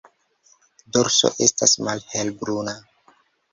[0.95, 2.77] Dorso estas malhelbruna.